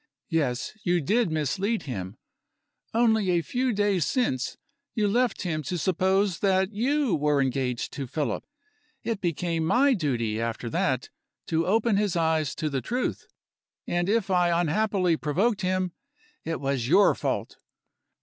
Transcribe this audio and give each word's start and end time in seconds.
Yes! 0.29 0.73
you 0.81 0.99
did 0.99 1.29
mislead 1.29 1.83
him. 1.83 2.17
Only 2.91 3.29
a 3.29 3.43
few 3.43 3.71
days 3.71 4.03
since, 4.03 4.57
you 4.95 5.07
left 5.07 5.43
him 5.43 5.61
to 5.61 5.77
suppose 5.77 6.39
that 6.39 6.73
you 6.73 7.15
were 7.15 7.39
engaged 7.39 7.93
to 7.93 8.07
Philip. 8.07 8.43
It 9.03 9.21
became 9.21 9.63
my 9.63 9.93
duty, 9.93 10.41
after 10.41 10.71
that, 10.71 11.09
to 11.49 11.67
open 11.67 11.97
his 11.97 12.15
eyes 12.15 12.55
to 12.55 12.67
the 12.67 12.81
truth; 12.81 13.27
and 13.85 14.09
if 14.09 14.31
I 14.31 14.59
unhappily 14.59 15.17
provoked 15.17 15.61
him, 15.61 15.91
it 16.43 16.59
was 16.59 16.87
your 16.87 17.13
fault. 17.13 17.57